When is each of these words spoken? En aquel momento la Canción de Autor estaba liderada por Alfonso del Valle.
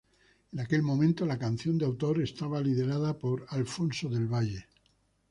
En 0.51 0.59
aquel 0.59 0.81
momento 0.81 1.27
la 1.27 1.37
Canción 1.37 1.77
de 1.77 1.85
Autor 1.85 2.23
estaba 2.23 2.59
liderada 2.59 3.19
por 3.19 3.45
Alfonso 3.49 4.09
del 4.09 4.25
Valle. 4.27 4.65